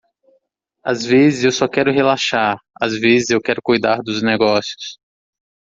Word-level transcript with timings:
Às 0.83 1.05
vezes 1.05 1.43
eu 1.43 1.51
só 1.51 1.67
quero 1.67 1.91
relaxar? 1.91 2.57
às 2.81 2.93
vezes 2.99 3.29
eu 3.29 3.39
quero 3.39 3.61
cuidar 3.61 4.01
dos 4.01 4.23
negócios. 4.23 4.97